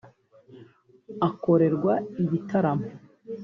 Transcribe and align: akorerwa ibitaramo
akorerwa 1.29 1.93
ibitaramo 2.23 2.87